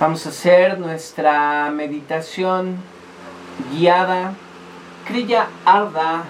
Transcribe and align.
Vamos 0.00 0.24
a 0.24 0.30
hacer 0.30 0.78
nuestra 0.78 1.70
meditación 1.70 2.78
guiada. 3.70 4.32
Kriya 5.06 5.46
Arda 5.62 6.24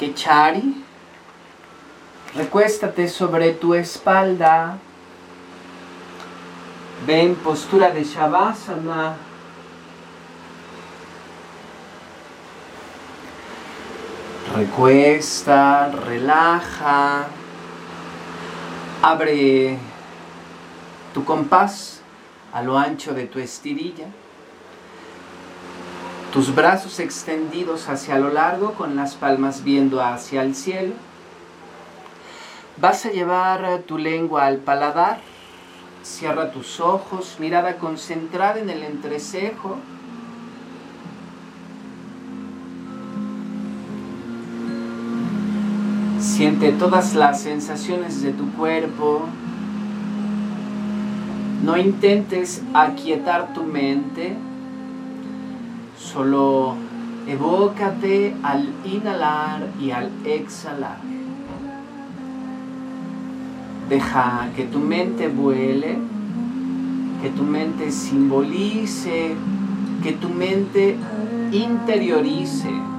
Kechari. 0.00 0.84
Recuéstate 2.34 3.06
sobre 3.06 3.52
tu 3.52 3.72
espalda. 3.72 4.78
Ven 7.06 7.36
postura 7.36 7.92
de 7.92 8.02
Shavasana. 8.02 9.14
Recuesta, 14.56 15.92
relaja. 16.04 17.28
Abre 19.02 19.93
tu 21.14 21.24
compás 21.24 22.00
a 22.52 22.60
lo 22.60 22.76
ancho 22.76 23.14
de 23.14 23.26
tu 23.26 23.38
estirilla, 23.38 24.08
tus 26.32 26.52
brazos 26.52 26.98
extendidos 26.98 27.88
hacia 27.88 28.18
lo 28.18 28.30
largo 28.30 28.74
con 28.74 28.96
las 28.96 29.14
palmas 29.14 29.62
viendo 29.62 30.02
hacia 30.02 30.42
el 30.42 30.56
cielo. 30.56 30.92
Vas 32.76 33.06
a 33.06 33.10
llevar 33.10 33.82
tu 33.86 33.96
lengua 33.96 34.46
al 34.46 34.58
paladar, 34.58 35.20
cierra 36.02 36.50
tus 36.50 36.80
ojos, 36.80 37.36
mirada 37.38 37.76
concentrada 37.76 38.58
en 38.58 38.68
el 38.68 38.82
entrecejo. 38.82 39.76
Siente 46.18 46.72
todas 46.72 47.14
las 47.14 47.40
sensaciones 47.40 48.22
de 48.22 48.32
tu 48.32 48.50
cuerpo, 48.54 49.28
no 51.64 51.78
intentes 51.78 52.62
aquietar 52.74 53.54
tu 53.54 53.62
mente, 53.62 54.34
solo 55.98 56.74
evócate 57.26 58.34
al 58.42 58.68
inhalar 58.84 59.68
y 59.80 59.90
al 59.90 60.10
exhalar. 60.26 60.98
Deja 63.88 64.48
que 64.54 64.64
tu 64.64 64.78
mente 64.78 65.28
vuele, 65.28 65.96
que 67.22 67.30
tu 67.30 67.44
mente 67.44 67.90
simbolice, 67.90 69.34
que 70.02 70.12
tu 70.12 70.28
mente 70.28 70.96
interiorice. 71.50 72.93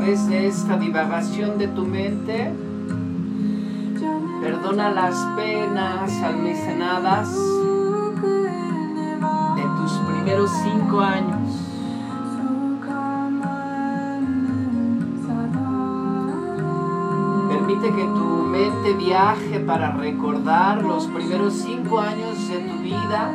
De 0.00 0.46
esta 0.46 0.78
divagación 0.78 1.58
de 1.58 1.68
tu 1.68 1.84
mente, 1.84 2.50
perdona 4.40 4.88
las 4.88 5.14
penas 5.36 6.10
almacenadas 6.22 7.30
de 9.56 9.62
tus 9.76 9.92
primeros 10.08 10.50
cinco 10.64 11.00
años. 11.00 11.50
Permite 17.48 17.94
que 17.94 18.04
tu 18.04 18.46
mente 18.46 18.94
viaje 18.94 19.60
para 19.60 19.92
recordar 19.92 20.82
los 20.82 21.08
primeros 21.08 21.52
cinco 21.52 22.00
años 22.00 22.48
de 22.48 22.58
tu 22.58 22.78
vida 22.78 23.34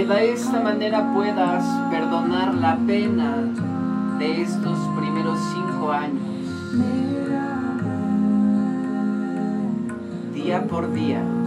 que 0.00 0.06
de 0.06 0.32
esta 0.32 0.60
manera 0.60 1.12
puedas 1.12 1.62
perdonar 1.90 2.54
la 2.54 2.76
pena 2.86 3.36
de 4.18 4.40
estos 4.40 4.78
primeros 4.98 5.38
cinco 5.52 5.92
años. 5.92 6.22
Día 10.32 10.66
por 10.68 10.90
día. 10.94 11.39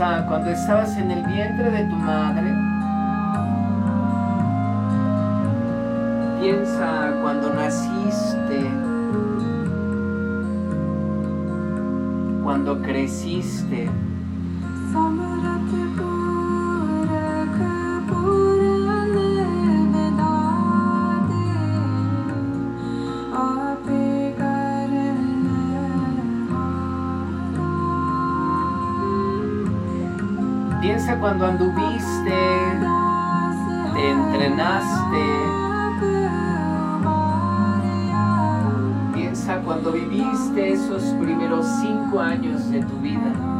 Cuando 0.00 0.50
estabas 0.50 0.96
en 0.96 1.10
el 1.10 1.22
vientre 1.26 1.70
de 1.70 1.84
tu 1.84 1.96
madre. 1.96 2.54
Piensa 6.40 7.12
cuando 7.20 7.52
naciste, 7.52 8.70
cuando 12.42 12.80
creciste. 12.80 13.90
Cuando 31.18 31.46
anduviste, 31.46 32.30
te 33.94 34.10
entrenaste. 34.10 35.24
Piensa 39.14 39.60
cuando 39.64 39.92
viviste 39.92 40.72
esos 40.72 41.02
primeros 41.20 41.66
cinco 41.80 42.20
años 42.20 42.70
de 42.70 42.82
tu 42.84 42.96
vida. 42.98 43.59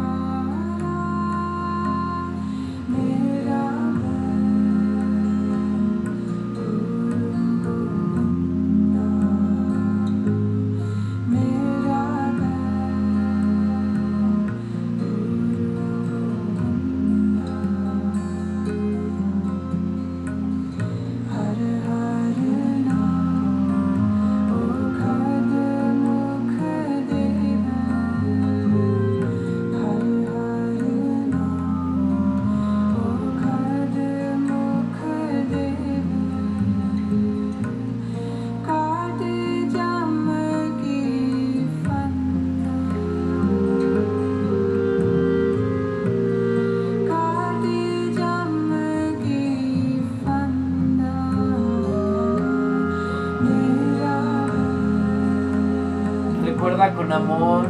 Con 56.60 57.10
amor. 57.10 57.66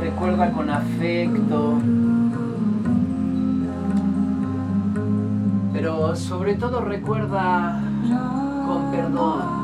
Recuerda 0.00 0.50
con 0.50 0.70
afecto. 0.70 1.78
Pero 5.72 6.16
sobre 6.16 6.54
todo 6.54 6.80
recuerda 6.80 7.80
con 8.66 8.90
perdón. 8.90 9.63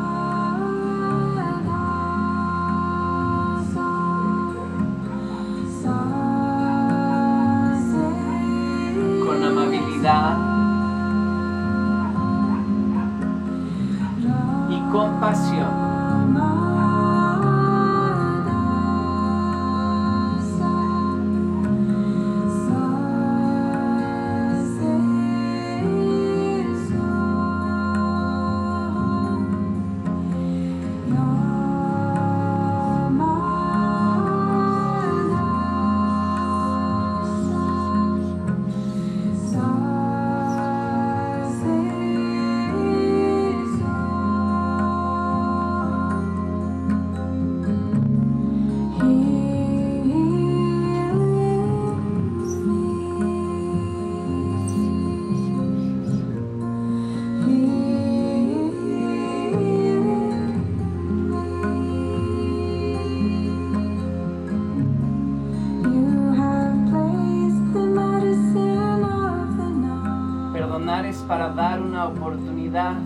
Para 71.30 71.50
dar 71.50 71.80
una 71.80 72.06
oportunidad. 72.06 72.96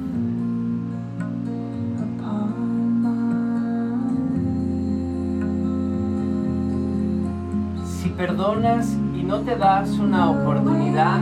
Si 7.84 8.08
perdonas 8.08 8.96
y 9.14 9.22
no 9.24 9.40
te 9.40 9.56
das 9.56 9.90
una 9.98 10.30
oportunidad, 10.30 11.20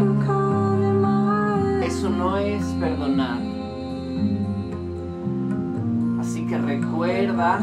eso 1.82 2.08
no 2.08 2.36
es 2.36 2.64
perdonar. 2.78 3.38
Así 6.20 6.46
que 6.46 6.56
recuerda, 6.56 7.58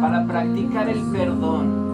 para 0.00 0.24
practicar 0.24 0.88
el 0.88 1.02
perdón, 1.12 1.85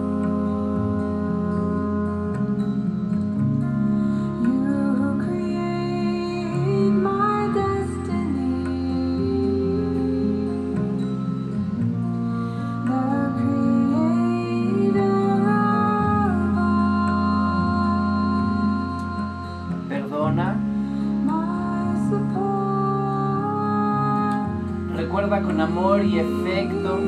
amor 25.62 26.04
y 26.04 26.18
efecto, 26.18 26.98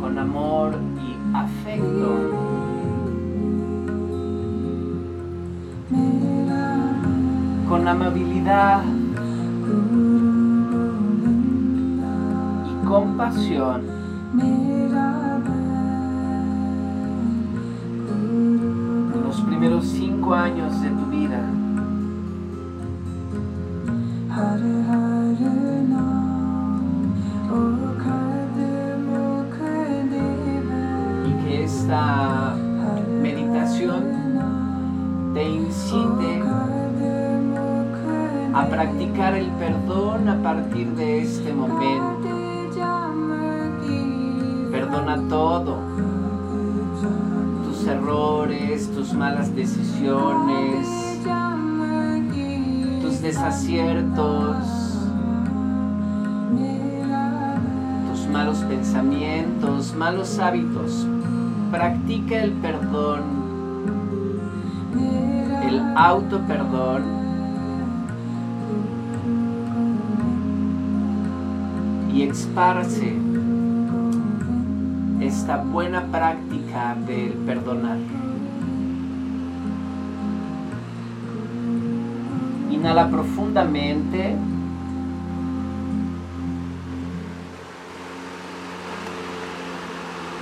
con 0.00 0.18
amor 0.18 0.78
y 1.02 1.36
afecto. 1.36 2.16
Con 7.68 7.88
amabilidad 7.88 8.82
y 12.64 12.86
compasión. 12.86 13.82
Los 19.24 19.40
primeros 19.42 19.84
cinco 19.86 20.34
años 20.34 20.80
de 20.80 20.90
tu 20.90 21.06
vida. 21.06 21.42
Y 25.38 25.42
que 31.44 31.64
esta 31.64 32.56
meditación 33.22 34.02
te 35.34 35.48
incite 35.48 36.42
a 38.52 38.66
practicar 38.66 39.34
el 39.34 39.46
perdón 39.52 40.28
a 40.28 40.42
partir 40.42 40.88
de 40.96 41.22
este 41.22 41.52
momento. 41.52 42.28
Perdona 44.72 45.20
todo, 45.28 45.78
tus 47.64 47.86
errores, 47.86 48.90
tus 48.92 49.12
malas 49.14 49.54
decisiones, 49.54 50.88
tus 53.00 53.22
desaciertos, 53.22 54.77
malos 58.32 58.58
pensamientos, 58.58 59.94
malos 59.94 60.38
hábitos. 60.38 61.06
Practica 61.70 62.42
el 62.42 62.52
perdón, 62.52 63.22
el 65.66 65.80
auto 65.96 66.40
perdón. 66.46 67.02
Y 72.12 72.22
esparce 72.22 73.14
esta 75.20 75.58
buena 75.58 76.02
práctica 76.06 76.96
del 77.06 77.32
perdonar. 77.46 77.98
Inhala 82.70 83.08
profundamente. 83.08 84.36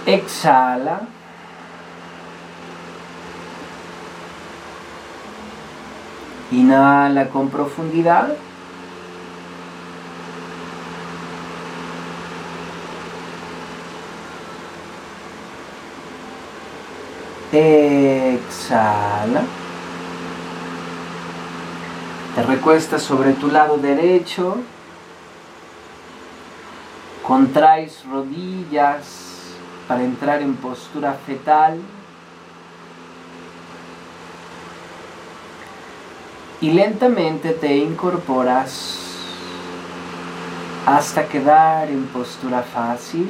Exhala. 0.07 1.01
Inhala 6.53 7.29
con 7.29 7.51
profundidad. 7.51 8.37
Exhala. 17.53 19.43
Te 22.37 22.43
recuestas 22.45 23.03
sobre 23.03 23.33
tu 23.33 23.49
lado 23.49 23.79
derecho. 23.79 24.59
Contraes 27.25 28.05
rodillas 28.09 29.36
para 29.87 30.03
entrar 30.03 30.43
en 30.43 30.57
postura 30.57 31.15
fetal. 31.15 31.81
Y 36.61 36.73
lentamente 36.73 37.51
te 37.51 37.77
incorporas 37.77 39.07
hasta 40.87 41.27
quedar 41.27 41.89
en 41.89 42.07
postura 42.07 42.63
fácil. 42.63 43.29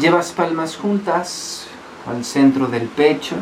Llevas 0.00 0.32
palmas 0.32 0.76
juntas 0.76 1.66
al 2.06 2.24
centro 2.24 2.66
del 2.68 2.88
pecho. 2.88 3.36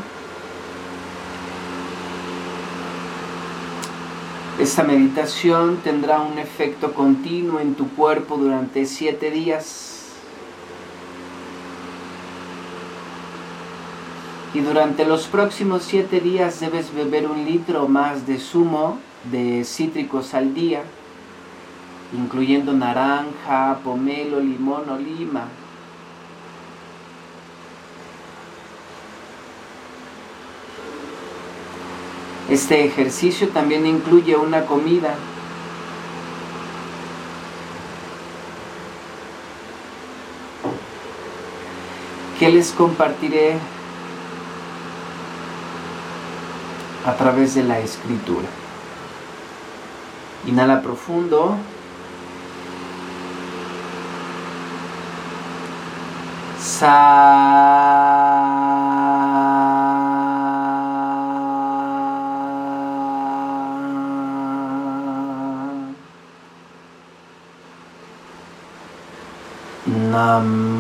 Esta 4.69 4.85
meditación 4.85 5.79
tendrá 5.79 6.21
un 6.21 6.39
efecto 6.39 6.93
continuo 6.93 7.59
en 7.59 7.75
tu 7.75 7.89
cuerpo 7.89 8.37
durante 8.37 8.85
siete 8.85 9.31
días. 9.31 10.13
Y 14.53 14.61
durante 14.61 15.07
los 15.07 15.27
próximos 15.27 15.85
siete 15.85 16.21
días 16.21 16.61
debes 16.61 16.95
beber 16.95 17.31
un 17.31 17.47
litro 17.47 17.89
más 17.89 18.27
de 18.27 18.39
zumo 18.39 18.99
de 19.33 19.65
cítricos 19.65 20.35
al 20.35 20.53
día, 20.53 20.83
incluyendo 22.13 22.75
naranja, 22.75 23.79
pomelo, 23.83 24.39
limón 24.39 24.91
o 24.91 24.99
lima. 24.99 25.49
Este 32.49 32.85
ejercicio 32.85 33.49
también 33.49 33.87
incluye 33.87 34.37
una 34.37 34.65
comida. 34.65 35.15
que 42.39 42.49
les 42.49 42.71
compartiré 42.71 43.59
a 47.05 47.15
través 47.15 47.55
de 47.55 47.65
la 47.65 47.81
escritura. 47.81 48.47
Inhala 50.47 50.81
profundo. 50.81 51.57
um, 70.19 70.78